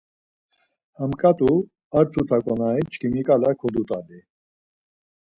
Ha 0.97 1.05
ǩat̆u 1.19 1.51
ar 1.97 2.05
tuta 2.11 2.37
ǩonari 2.45 2.83
çkimiǩala 2.91 3.51
kodut̆ali. 3.59 4.19